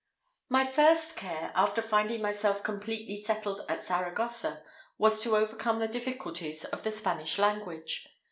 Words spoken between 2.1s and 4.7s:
myself completely settled at Saragossa,